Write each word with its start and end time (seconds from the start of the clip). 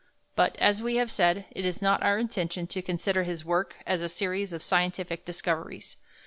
But, 0.35 0.55
as 0.55 0.81
we 0.81 0.95
have 0.95 1.11
said, 1.11 1.45
it 1.51 1.63
is 1.63 1.79
not 1.79 2.01
our 2.01 2.17
intention 2.17 2.65
to 2.65 2.81
consider 2.81 3.21
his 3.21 3.45
work 3.45 3.75
as 3.85 4.01
a 4.01 4.09
series 4.09 4.51
of 4.51 4.63
scientific 4.63 5.25
discoveries. 5.25 5.95